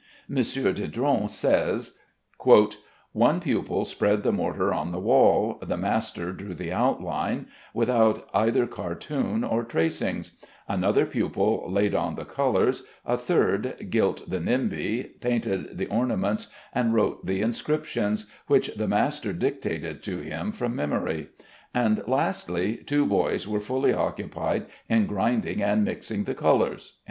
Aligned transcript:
M. 0.27 0.35
Didron 0.37 1.29
says: 1.29 1.99
"One 3.13 3.39
pupil 3.39 3.85
spread 3.85 4.23
the 4.23 4.31
mortar 4.31 4.73
on 4.73 4.91
the 4.91 4.99
wall; 4.99 5.59
the 5.61 5.77
master 5.77 6.31
drew 6.33 6.55
the 6.55 6.73
outline, 6.73 7.45
without 7.71 8.27
either 8.33 8.65
cartoon 8.65 9.43
or 9.43 9.63
tracings; 9.63 10.31
another 10.67 11.05
pupil 11.05 11.67
laid 11.69 11.93
on 11.93 12.15
the 12.15 12.25
colors; 12.25 12.81
a 13.05 13.15
third 13.15 13.89
gilt 13.91 14.27
the 14.27 14.39
nimbi, 14.39 15.03
painted 15.21 15.77
the 15.77 15.85
ornaments, 15.85 16.47
and 16.73 16.95
wrote 16.95 17.23
the 17.27 17.41
inscriptions, 17.43 18.25
which 18.47 18.73
the 18.73 18.87
master 18.87 19.31
dictated 19.33 20.01
to 20.01 20.17
him 20.17 20.51
from 20.51 20.75
memory; 20.75 21.29
and 21.75 22.01
lastly, 22.07 22.77
two 22.77 23.05
boys 23.05 23.47
were 23.47 23.61
fully 23.61 23.93
occupied 23.93 24.65
in 24.89 25.05
grinding 25.05 25.61
and 25.61 25.85
mixing 25.85 26.23
the 26.23 26.33
colors." 26.33 26.93